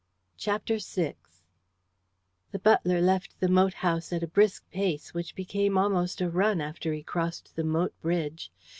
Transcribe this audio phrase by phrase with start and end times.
[0.35, 1.13] CHAPTER VI
[2.51, 6.59] The butler left the moat house at a brisk pace which became almost a run
[6.59, 8.51] after he crossed the moat bridge.